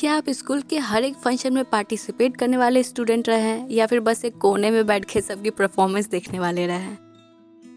क्या 0.00 0.12
आप 0.14 0.28
स्कूल 0.30 0.60
के 0.60 0.78
हर 0.78 1.04
एक 1.04 1.14
फ़ंक्शन 1.14 1.52
में 1.52 1.64
पार्टिसिपेट 1.64 2.36
करने 2.36 2.56
वाले 2.56 2.82
स्टूडेंट 2.82 3.28
रहे 3.28 3.40
हैं, 3.40 3.68
या 3.70 3.86
फिर 3.86 4.00
बस 4.00 4.24
एक 4.24 4.38
कोने 4.38 4.70
में 4.70 4.86
बैठ 4.86 5.04
के 5.04 5.20
सबकी 5.20 5.50
परफॉर्मेंस 5.50 6.08
देखने 6.08 6.38
वाले 6.38 6.66
रहे 6.66 6.76
हैं? 6.76 6.98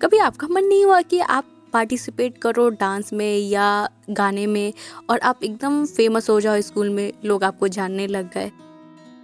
कभी 0.01 0.17
आपका 0.17 0.47
मन 0.47 0.65
नहीं 0.65 0.85
हुआ 0.85 1.01
कि 1.01 1.19
आप 1.19 1.45
पार्टिसिपेट 1.73 2.37
करो 2.37 2.69
डांस 2.69 3.13
में 3.13 3.37
या 3.37 3.89
गाने 4.09 4.47
में, 4.47 4.73
और 5.09 5.19
आप 5.19 5.43
एकदम 5.43 5.85
फ़ेमस 5.85 6.29
हो 6.29 6.39
जाओ 6.41 6.61
स्कूल 6.61 6.89
में, 6.89 7.13
लोग 7.25 7.43
आपको 7.43 7.67
जानने 7.67 8.07
लग 8.07 8.33
गए? 8.33 8.51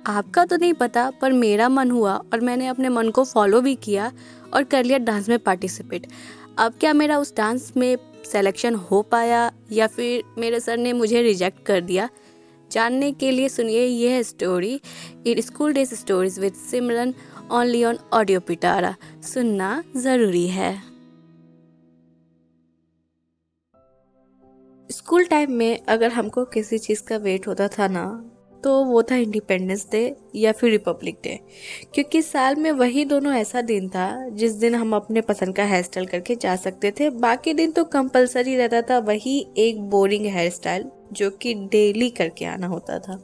आपका 0.07 0.45
तो 0.45 0.57
नहीं 0.57 0.73
पता, 0.73 1.09
पर 1.11 1.31
मेरा 1.31 1.69
मन 1.69 1.91
हुआ, 1.91 2.15
और 2.15 2.41
मैंने 2.41 2.67
अपने 2.67 2.89
मन 2.89 3.09
को 3.09 3.23
फॉलो 3.23 3.61
भी 3.61 3.75
किया 3.75 4.11
और 4.53 4.63
कर 4.63 4.83
लिया 4.83 4.97
डांस 4.97 5.29
में 5.29 5.39
पार्टिसिपेट 5.39 6.07
अब 6.57 6.73
क्या 6.79 6.93
मेरा 6.93 7.19
उस 7.19 7.35
डांस 7.37 7.73
में 7.77 7.95
सेलेक्शन 8.25 8.75
हो 8.75 9.01
पाया, 9.01 9.51
या 9.71 9.87
फिर 9.87 10.23
मेरे 10.37 10.59
सर 10.59 10.77
ने 10.77 10.93
मुझे 10.93 11.21
रिजेक्ट 11.21 11.65
कर 11.65 11.81
दिया? 11.81 12.09
जानने 12.71 13.11
के 13.11 13.31
लिए 13.31 13.49
सुनिए 13.49 13.85
यह 13.85 14.21
story 14.23 14.79
in 15.27 15.41
school 15.41 15.73
days 15.73 15.93
stories 15.95 16.39
with 16.39 16.53
Simran 16.53 17.13
only 17.51 17.83
on 17.83 17.97
audio 18.13 18.39
Pitara 18.39 18.95
सुनना 19.23 19.83
ज़रूरी 19.97 20.47
है। 20.47 20.71
स्कूल 24.89 25.25
टाइम 25.25 25.51
में 25.51 25.85
अगर 25.85 26.11
हमको 26.11 26.45
किसी 26.45 26.77
चीज़ 26.77 27.03
का 27.03 27.17
वेट 27.17 27.47
होता 27.47 27.67
था 27.67 27.87
ना 27.87 28.28
तो 28.63 28.83
वो 28.85 29.01
था 29.03 29.15
इंडिपेंडेंस 29.15 29.85
डे 29.91 30.01
या 30.35 30.51
फिर 30.51 30.71
रिपब्लिक 30.71 31.17
डे 31.23 31.39
क्योंकि 31.93 32.21
साल 32.21 32.55
में 32.55 32.71
वही 32.71 33.05
दोनों 33.05 33.33
ऐसा 33.33 33.61
दिन 33.61 33.87
था 33.89 34.29
जिस 34.29 34.51
दिन 34.51 34.75
हम 34.75 34.95
अपने 34.95 35.21
पसंद 35.21 35.55
का 35.55 35.65
हेयर 35.65 35.83
स्टाइल 35.83 36.05
करके 36.05 36.35
जा 36.35 36.55
सकते 36.55 36.91
थे। 36.91 37.09
बाकी 37.09 37.53
दिन 37.53 37.71
तो 37.71 37.83
कंपलसरी 37.83 38.55
रहता 38.55 38.81
था, 38.81 38.99
वही 38.99 39.45
एक 39.57 39.81
बोरिंग 39.81 40.25
हेयर 40.25 40.51
स्टाइल 40.51 40.85
जो 41.13 41.29
कि 41.31 41.53
डेली 41.53 42.09
करके 42.09 42.45
आना 42.45 42.67
होता 42.67 42.99
था। 42.99 43.15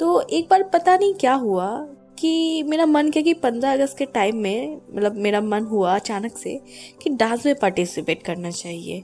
तो 0.00 0.20
एक 0.20 0.48
बार 0.50 0.62
पता 0.62 0.96
नहीं 0.96 1.14
क्या 1.14 1.32
हुआ 1.34 1.68
कि 2.18 2.62
मेरा 2.62 2.86
मन 2.86 3.10
किया 3.10 3.22
कि 3.24 3.32
पंद्रह 3.34 3.72
अगस्त 3.72 3.98
के 3.98 4.04
टाइम 4.04 4.36
में 4.36 4.80
मतलब 4.90 5.16
मेरा 5.16 5.40
मन 5.40 5.64
हुआ 5.64 5.94
अचानक 5.94 6.36
से 6.38 6.60
कि 7.02 7.10
डांस 7.10 7.46
में 7.46 7.54
पार्टिसिपेट 7.54 8.22
करना 8.22 8.50
चाहिए। 8.50 9.02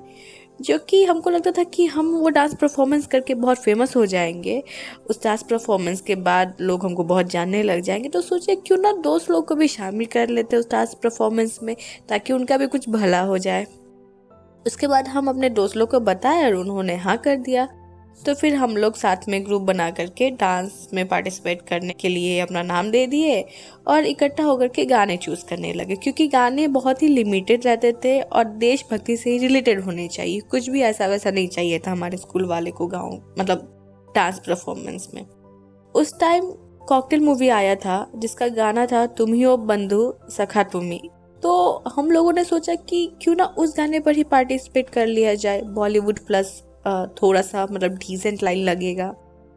जो 0.63 0.79
कि 0.79 1.05
हमको 1.05 1.31
लगता 1.31 1.51
था 1.51 1.65
कि 1.65 1.87
हम 1.87 2.11
वो 2.11 2.29
डांस 2.29 2.55
परफॉर्मेंस 2.55 3.07
करके 3.07 3.35
बहुत 3.35 3.59
फ़ेमस 3.59 3.97
हो 3.97 4.07
जाएँगे। 4.07 4.63
उस 5.11 5.25
डांस 5.25 5.43
परफॉर्मेंस 5.43 6.01
के 6.01 6.15
बाद 6.15 6.57
लोग 6.61 6.85
हमको 6.85 7.05
बहुत 7.05 7.27
जानने 7.27 7.63
लग 7.63 7.81
जाएँगे। 7.81 8.09
तो 8.09 8.21
सोचे 8.21 8.55
क्यों 8.55 8.79
ना 8.79 8.93
दोस्त 8.93 9.31
लोग 9.31 9.49
को 9.49 9.55
भी 9.55 9.69
शामिल 9.69 10.07
कर 10.07 10.29
लेते 10.29 10.57
उस 10.57 10.71
डांस 10.71 10.95
परफॉर्मेंस 10.95 11.59
में, 11.63 11.77
ताकि 12.09 12.33
उनका 12.33 12.57
भी 12.57 12.67
कुछ 12.67 12.89
भला 12.89 13.21
हो 13.21 13.39
जाए। 13.39 13.67
उसके 14.67 14.87
बाद 14.87 15.09
हम 15.09 15.29
अपने 15.29 15.49
दोस्त 15.49 15.77
लोग 15.77 15.91
को 15.91 16.01
बताया 16.01 16.47
और 16.47 16.55
उन्होंने 16.55 16.97
हाँ 16.97 17.19
कर 17.19 17.37
दिया। 17.37 17.69
तो 18.27 18.35
फिर 18.35 18.55
हम 18.55 18.77
लोग 18.77 18.97
साथ 18.97 19.29
में 19.29 19.45
ग्रुप 19.45 19.63
बना 19.63 19.91
करके 19.91 20.31
डांस 20.31 20.89
में 20.95 21.07
पार्टिसिपेट 21.09 21.63
करने 21.63 21.93
के 21.93 22.09
लिए 22.09 22.39
अपना 22.41 22.63
नाम 22.63 22.91
दे 22.91 23.07
दिए 23.07 23.45
और 23.89 24.05
इकट्ठा 24.05 24.45
होकर 24.45 24.69
के 24.69 24.85
गाने 24.85 25.17
चूज़ 25.17 25.45
करने 25.45 25.73
लगे। 25.73 25.97
क्योंकि 25.97 26.27
गाने 26.29 26.67
बहुत 26.69 27.03
ही 27.03 27.09
लिमिटेड 27.09 27.67
रहते 27.67 27.93
थे 28.05 28.21
और 28.21 28.45
देशभक्ति 28.45 29.17
से 29.17 29.31
ही 29.31 29.39
रिलेटेड 29.39 29.81
होने 29.81 30.09
चाहिए। 30.09 30.41
कुछ 30.41 30.69
भी 30.71 30.83
ऐसा 30.83 31.07
वैसा 31.07 31.31
नहीं 31.31 31.49
चाहिए 31.49 31.79
था 31.79 31.91
हमारे 31.91 32.17
स्कूल 32.17 32.45
वाले 32.45 32.71
को 32.71 32.87
गाँव 32.87 33.35
मतलब 33.39 34.13
डांस 34.15 34.39
परफॉर्मेंस 34.39 35.09
में। 35.15 35.25
उस 35.95 36.19
टाइम 36.21 36.51
कॉकटेल 36.89 37.21
मूवी 37.21 37.49
आया 37.49 37.75
था 37.75 38.11
जिसका 38.17 38.49
गाना 38.49 38.87
था 38.87 39.07
तुम 39.07 39.33
ही 39.35 39.43
हो 39.43 39.57
बंधु 39.57 40.13
सखा 40.31 40.63
तुम्ही 40.63 41.01
तो 41.43 41.83
हम 41.97 42.11
लोगों 42.11 42.33
ने 42.33 42.45
सोचा 42.45 42.75
कि 42.75 43.07
क्यों 43.23 43.35
ना 43.37 43.45
उस 43.59 43.77
गाने 43.77 44.01
पर 44.01 44.17
ही 44.17 44.25
पार्टिसिपेट 44.25 44.91
कर 44.91 45.07
लिया 45.07 45.35
जाए। 45.35 45.63
बॉलीवुड 45.63 46.19
प्लस 46.19 46.63
थोड़ा 47.17 47.43
सा 47.43 47.67
मतलब 47.71 47.97
डिसेंट 47.99 48.43
लाइन 48.43 48.65
लगेगा। 48.65 49.15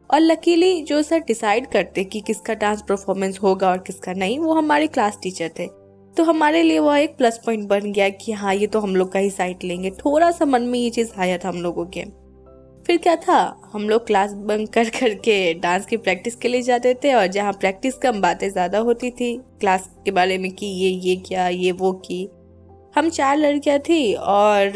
और 0.09 0.19
लकीली 0.19 0.81
जो 0.81 1.01
सर 1.01 1.19
डिसाइड 1.19 1.67
करते 1.67 2.03
कि 2.03 2.19
किसका 2.21 2.53
डांस 2.53 2.83
परफॉर्मेंस 2.89 3.39
होगा 3.43 3.69
और 3.69 3.77
किसका 3.77 4.13
नहीं, 4.13 4.37
वो 4.39 4.53
हमारे 4.53 4.87
क्लास 4.87 5.17
टीचर 5.23 5.49
थे। 5.59 5.67
तो 6.15 6.23
हमारे 6.23 6.61
लिए 6.63 6.79
वो 6.79 6.93
एक 6.95 7.17
प्लस 7.17 7.39
पॉइंट 7.45 7.67
बन 7.69 7.91
गया 7.91 8.09
कि 8.09 8.31
हाँ 8.31 8.53
ये 8.55 8.67
तो 8.67 8.79
हम 8.79 8.95
लोग 8.95 9.11
का 9.11 9.19
ही 9.19 9.29
साइड 9.29 9.63
लेंगे। 9.63 9.89
थोड़ा 9.95 10.29
सा 10.31 10.45
मन 10.45 10.61
में 10.61 10.77
ये 10.79 10.89
चीज़ 10.89 11.11
आया 11.17 11.37
था 11.37 11.49
हम 11.49 11.61
लोगों 11.61 11.85
के। 11.87 12.03
फिर 12.85 12.97
क्या 12.97 13.15
था? 13.15 13.69
हम 13.73 13.89
लोग 13.89 14.05
क्लास 14.07 14.33
बंक 14.47 14.69
कर 14.73 14.89
करके 14.89 15.53
डांस 15.53 15.85
की 15.85 15.97
प्रैक्टिस 15.97 16.35
के 16.35 16.47
लिए 16.47 16.61
जाते 16.61 16.93
थे 17.03 17.13
और 17.13 17.27
जहाँ 17.27 17.53
प्रैक्टिस 17.53 17.97
कम 17.97 18.21
बातें 18.21 18.49
ज़्यादा 18.49 18.79
होती 18.79 19.09
थी 19.11 19.35
क्लास 19.59 19.89
के 20.05 20.11
बारे 20.11 20.37
में 20.37 20.51
कि 20.51 20.65
ये 20.65 20.89
ये 20.89 21.15
क्या, 21.17 21.47
ये, 21.47 21.71
वो 21.71 21.91
की। 22.05 22.27
हम 22.95 23.09
चार 23.09 23.37
लड़कियाँ 23.37 23.77
थी 23.79 24.13
और 24.13 24.71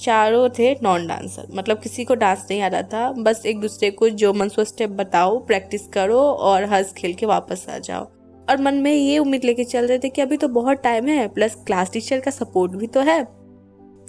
चारों 0.00 0.48
थे 0.48 0.72
नॉन 0.82 1.06
डांसर 1.06 1.48
मतलब 1.54 1.80
किसी 1.80 2.04
को 2.04 2.14
डांस 2.14 2.46
नहीं 2.50 2.60
आ 2.62 2.66
रहा 2.66 2.82
था. 2.82 3.10
बस 3.12 3.42
एक 3.46 3.60
दूसरे 3.60 3.90
को 3.90 4.08
जो 4.10 4.32
मन 4.32 4.48
सो 4.48 4.64
स्टेप 4.64 4.90
बताओ 4.90 5.38
प्रैक्टिस 5.38 5.86
करो 5.88 6.20
और 6.20 6.64
हंस 6.64 6.92
खेल 6.92 7.14
के 7.14 7.26
वापस 7.26 7.66
आ 7.70 7.78
जाओ. 7.78 8.04
और 8.50 8.60
मन 8.62 8.74
में 8.74 8.92
ये 8.92 9.18
उम्मीद 9.18 9.44
लेके 9.44 9.64
चल 9.64 9.86
रहे 9.86 9.98
थे 9.98 10.08
कि 10.08 10.22
अभी 10.22 10.36
तो 10.36 10.48
बहुत 10.48 10.82
टाइम 10.82 11.08
है 11.08 11.26
प्लस 11.28 11.54
क्लास 11.66 11.90
टीचर 11.92 12.20
का 12.20 12.30
सपोर्ट 12.30 12.72
भी 12.72 12.86
तो 12.86 13.00
है. 13.00 13.22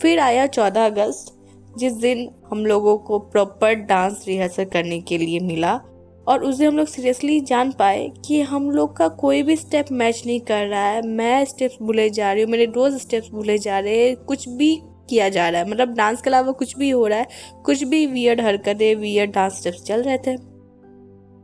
फिर 0.01 0.19
आया 0.19 0.45
चौदह 0.47 0.85
अगस्त, 0.85 1.35
जिस 1.77 1.93
दिन 1.93 2.29
हम 2.51 2.65
लोगों 2.65 2.97
को 2.97 3.19
प्रॉपर 3.19 3.73
डांस 3.73 4.23
रिहर्सल 4.27 4.65
करने 4.65 4.99
के 5.01 5.17
लिए 5.17 5.39
मिला. 5.39 5.79
और 6.29 6.43
उस 6.43 6.57
दिन 6.57 6.67
हम 6.67 6.77
लोग 6.77 6.87
सीरियसली 6.87 7.39
जान 7.41 7.71
पाए 7.71 8.07
कि 8.25 8.41
हम 8.41 8.69
लोग 8.71 8.95
का 8.97 9.07
कोई 9.07 9.41
भी 9.43 9.55
स्टेप 9.55 9.85
मैच 9.91 10.21
नहीं 10.25 10.39
कर 10.39 10.65
रहा 10.67 10.85
है। 10.85 11.01
मैं 11.07 11.45
स्टेप्स 11.45 11.77
भूले 11.81 12.09
जा 12.09 12.31
रही 12.33 12.43
हूँ, 12.43 12.51
मेरे 12.51 12.65
रोज 12.65 12.99
स्टेप्स 13.01 13.29
भूले 13.29 13.57
जा 13.57 13.79
रहे 13.79 14.05
हैं। 14.05 14.15
कुछ 14.15 14.47
भी 14.49 14.75
किया 15.09 15.29
जा 15.29 15.49
रहा 15.49 15.61
है। 15.61 15.69
मतलब 15.69 15.95
डांस 15.95 16.21
के 16.21 16.29
अलावा 16.29 16.51
कुछ 16.51 16.77
भी 16.77 16.89
हो 16.89 17.07
रहा 17.07 17.19
है। 17.19 17.27
कुछ 17.65 17.83
भी 17.83 18.05
वियर्ड 18.05 18.41
हरकतें 18.41 18.95
वियर्ड 18.95 19.31
डांस 19.31 19.59
स्टेप्स 19.59 19.83
चल 19.83 20.03
रहे 20.03 20.17
थे। 20.17 20.37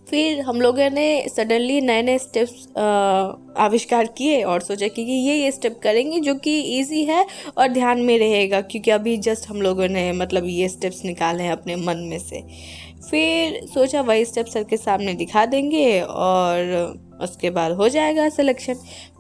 फिर 0.10 0.42
हम 0.42 0.62
लोगों 0.62 0.90
ने 0.90 1.06
सडनली 1.30 1.80
नए 1.82 2.02
नए 2.02 2.18
स्टेप्स 2.18 2.68
आविष्कार 3.58 4.06
किए 4.08 4.42
और 4.44 4.62
सोचा 4.62 4.88
कि 4.88 5.02
ये 5.02 5.36
ये 5.36 5.52
स्टेप 5.52 5.80
करेंगे 5.84 6.20
जो 6.20 6.36
कि 6.36 6.60
इजी 6.80 7.04
है 7.06 7.26
और 7.58 7.68
ध्यान 7.68 8.02
में 8.02 8.18
रहेगा। 8.20 8.62
क्योंकि 8.62 8.92
अभी 8.92 9.18
जस्ट 9.18 9.48
हम 9.50 9.62
लोगों 9.62 9.88
ने 9.88 10.12
मतलब 10.12 10.46
ये 10.48 10.70
स्टेप्स 10.70 11.04
निकाले 11.06 11.44
हैं 11.44 11.52
अपने 11.52 11.76
मन 11.76 12.08
में 12.10 12.20
से। 12.20 12.44
फिर 13.10 13.60
सोचा 13.66 14.02
वही 14.02 14.26
स्टेप 14.26 14.46
सर 14.46 14.64
के 14.64 14.78
सामने 14.78 15.14
दिखा 15.14 15.46
देंगे 15.46 16.02
और 16.02 16.60
उसके 17.22 17.50
बाद 17.50 17.72
हो 17.72 17.88
जाएगा 17.90 18.28
सिलेक्शन 18.30 18.74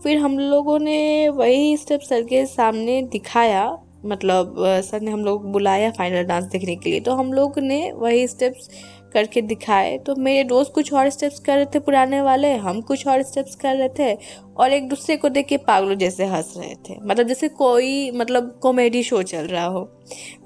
फिर 0.04 0.18
हम 0.18 0.38
लोगों 0.40 0.78
ने 0.80 1.30
वही 1.30 1.76
स्टेप 1.78 2.00
सर 2.00 2.22
के 2.22 2.46
सामने 2.46 3.02
दिखाया 3.12 3.66
मतलब 4.06 4.56
सर 4.86 5.02
ने 5.02 5.12
हम 5.12 5.24
लोग 5.26 5.52
बुलाया 5.52 5.92
फाइनल 5.92 6.24
डांस 6.24 6.44
देखने 6.44 6.76
के 6.76 6.90
लिए। 6.90 7.00
तो 7.00 7.16
हम 7.16 7.32
लोग 7.34 7.60
ने 7.60 7.92
वही 7.92 8.28
स्टेप्स 8.28 8.70
करके 9.16 9.42
दिखाए। 9.44 9.98
तो 9.98 10.16
मेरे 10.18 10.44
दोस्त 10.46 10.72
कुछ 10.74 10.94
और 10.94 11.10
स्टेप्स 11.10 11.40
कर 11.40 11.56
रहे 11.56 11.66
थे 11.66 11.80
पुराने 11.80 12.22
वाले, 12.22 12.54
हम 12.56 12.82
कुछ 12.82 13.08
और 13.08 13.24
स्टेप्स 13.24 13.56
कर 13.56 13.76
रहे 13.76 13.90
थे 14.00 14.14
और 14.56 14.74
एक 14.74 14.88
दूसरे 14.90 15.18
को 15.18 15.30
देख 15.30 15.48
के 15.48 15.58
पागलों 15.60 15.96
जैसे 15.96 16.26
हंस 16.26 16.54
रहे 16.58 16.74
थे। 16.90 16.96
मतलब 17.02 17.28
जैसे 17.28 17.48
कोई 17.50 18.12
मतलब 18.12 18.58
कॉमेडी 18.64 19.04
शो 19.04 19.22
चल 19.24 19.48
रहा 19.48 19.66
हो। 19.66 19.88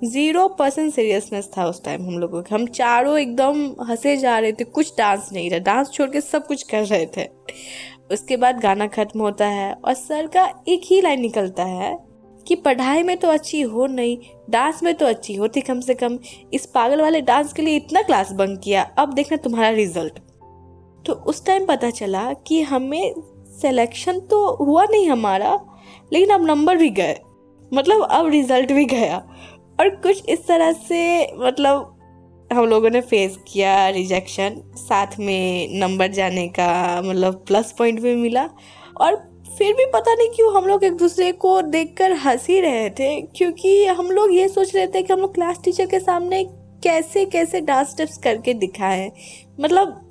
ज़ीरो 0.03 0.47
परसेंट 0.49 0.93
सीरियसनेस 0.93 1.49
था 1.57 1.65
उस 1.65 1.83
टाइम 1.85 2.05
हम 2.05 2.19
लोगों 2.19 2.41
के। 2.41 2.55
हम 2.55 2.65
चारों 2.67 3.17
एकदम 3.19 3.65
हंसे 3.89 4.17
जा 4.17 4.37
रहे 4.39 4.51
थे, 4.51 4.63
कुछ 4.63 4.93
डांस 4.97 5.29
नहीं 5.33 5.49
रहा 5.49 5.59
डांस 5.65 5.91
छोड़ 5.91 6.09
के 6.09 6.21
सब 6.21 6.47
कुछ 6.47 6.63
कर 6.63 6.85
रहे 6.85 7.05
थे। 7.17 7.27
उसके 8.11 8.37
बाद 8.37 8.59
गाना 8.59 8.87
ख़त्म 8.89 9.19
होता 9.19 9.47
है 9.47 9.73
और 9.75 9.93
सर 9.93 10.27
का 10.27 10.45
एक 10.67 10.81
ही 10.85 11.01
लाइन 11.01 11.21
निकलता 11.21 11.63
है 11.65 11.97
कि 12.49 12.55
पढ़ाई 12.55 13.03
में 13.03 13.17
तो 13.17 13.27
अच्छी 13.27 13.61
हो 13.61 13.87
नहीं, 13.87 14.17
डांस 14.49 14.83
में 14.83 14.93
तो 14.93 15.05
अच्छी 15.05 15.35
होती 15.35 15.61
कम 15.61 15.79
से 15.79 15.93
कम 15.93 16.19
इस 16.53 16.65
पागल 16.65 17.01
वाले 17.01 17.21
डांस 17.21 17.53
के 17.53 17.61
लिए 17.61 17.75
इतना 17.75 18.01
क्लास 18.01 18.31
बंक 18.31 18.59
किया। 18.59 18.83
अब 18.97 19.13
देखना 19.13 19.37
तुम्हारा 19.37 19.69
रिज़ल्ट। 19.69 20.19
तो 21.05 21.13
उस 21.13 21.45
टाइम 21.45 21.65
पता 21.65 21.89
चला 21.89 22.33
कि 22.33 22.61
हमें 22.61 23.13
सिलेक्शन 23.61 24.19
तो 24.19 24.65
हुआ 24.65 24.83
नहीं 24.83 25.09
हमारा, 25.09 25.59
लेकिन 26.13 26.29
अब 26.29 26.45
नंबर 26.45 26.77
भी 26.77 26.89
गए। 26.89 27.19
मतलब 27.73 28.01
अब 28.01 28.27
रिज़ल्ट 28.27 28.71
भी 28.71 28.85
गया। 28.85 29.17
और 29.79 29.89
कुछ 29.89 30.25
इस 30.29 30.47
तरह 30.47 30.71
से 30.71 31.31
मतलब 31.35 31.95
हम 32.53 32.65
लोगों 32.65 32.89
ने 32.89 33.01
फेस 33.01 33.37
किया 33.47 33.89
रिजेक्शन 33.89 34.61
साथ 34.75 35.07
में 35.19 35.69
नंबर 35.79 36.07
जाने 36.07 36.47
का 36.47 37.01
मतलब 37.05 37.33
प्लस 37.47 37.75
पॉइंट 37.77 37.99
भी 37.99 38.15
मिला। 38.15 38.49
और 39.01 39.28
फिर 39.57 39.73
भी 39.73 39.85
पता 39.85 40.13
नहीं 40.13 40.29
क्यों 40.29 40.53
हम 40.55 40.65
लोग 40.65 40.83
एक 40.83 40.93
दूसरे 40.93 41.31
को 41.31 41.61
देखकर 41.61 42.11
हंस 42.17 42.45
रहे 42.49 42.89
थे, 42.89 43.21
क्योंकि 43.21 43.85
हम 43.85 44.11
लोग 44.11 44.33
ये 44.33 44.47
सोच 44.47 44.75
रहे 44.75 44.87
थे 44.87 45.01
कि 45.01 45.13
हम 45.13 45.19
लोग 45.19 45.33
क्लास 45.33 45.59
टीचर 45.63 45.85
के 45.85 45.99
सामने 45.99 46.43
कैसे 46.83 47.25
कैसे 47.25 47.61
डांस 47.61 47.89
स्टेप्स 47.89 48.17
करके 48.17 48.53
दिखाएँ। 48.53 49.11
मतलब 49.59 50.05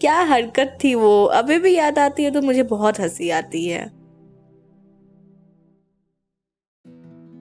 क्या 0.00 0.20
हरकत 0.22 0.78
थी 0.84 0.94
वो? 0.94 1.24
अभी 1.24 1.58
भी 1.58 1.74
याद 1.74 1.98
आती 1.98 2.24
है 2.24 2.30
तो 2.30 2.42
मुझे 2.42 2.62
बहुत 2.62 3.00
हँसी 3.00 3.30
आती 3.30 3.64
है। 3.66 3.84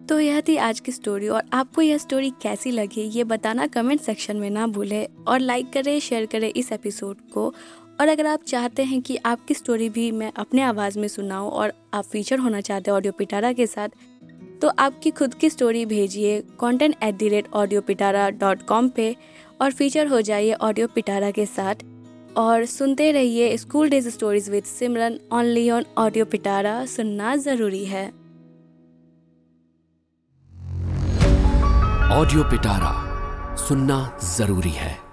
तो 0.07 0.19
यह 0.19 0.41
थी 0.41 0.55
आज 0.57 0.79
की 0.79 0.91
स्टोरी 0.91 1.27
और 1.27 1.43
आपको 1.53 1.81
यह 1.81 1.97
स्टोरी 1.97 2.29
कैसी 2.41 2.71
लगी, 2.71 3.01
ये 3.01 3.23
बताना 3.23 3.67
कमेंट 3.67 4.01
सेक्शन 4.01 4.37
में 4.37 4.49
ना 4.49 4.65
भूलें 4.67 5.07
और 5.27 5.39
लाइक 5.39 5.71
करें 5.73 5.99
शेयर 5.99 6.25
करें 6.25 6.47
इस 6.49 6.71
एपिसोड 6.71 7.17
को। 7.31 7.53
और 7.99 8.07
अगर 8.07 8.27
आप 8.27 8.43
चाहते 8.47 8.83
हैं 8.83 9.01
कि 9.01 9.15
आपकी 9.25 9.53
स्टोरी 9.53 9.89
भी 9.89 10.11
मैं 10.11 10.31
अपने 10.37 10.61
आवाज़ 10.61 10.97
में 10.99 11.07
सुनाऊँ 11.07 11.49
और 11.51 11.73
आप 11.93 12.03
फीचर 12.03 12.39
होना 12.39 12.61
चाहते 12.61 12.91
हैं 12.91 12.95
ऑडियो 12.95 13.13
पिटारा 13.13 13.51
के 13.53 13.67
साथ 13.67 13.89
तो 14.61 14.67
आपकी 14.79 15.11
खुद 15.11 15.33
की 15.33 15.49
स्टोरी 15.49 15.85
भेजिए 15.85 16.39
content 16.59 16.95
at 17.03 17.15
the 17.15 17.29
rate 17.29 17.47
audio 17.53 17.81
Pitara 17.81 18.29
dot 18.29 18.61
com 18.67 18.87
पर 18.89 19.15
और 19.61 19.71
फीचर 19.71 20.07
हो 20.07 20.21
जाइए 20.21 20.53
ऑडियो 20.53 20.87
पिटारा 20.87 21.31
के 21.31 21.45
साथ। 21.45 21.75
और 22.37 22.65
सुनते 22.65 23.11
रहिए 23.11 23.57
school 23.57 23.89
days 23.89 24.09
stories 24.09 24.49
with 24.49 24.63
Simran 24.63 25.19
only 25.31 25.69
on 25.69 25.85
audio 25.97 26.25
Pitara 26.25 26.85
सुनना 26.85 27.35
ज़रूरी 27.37 27.83
है। 27.85 28.05
ऑडियो 32.11 32.43
पिटारा 32.43 32.95
सुनना 33.67 33.99
ज़रूरी 34.37 34.71
है। 34.71 35.08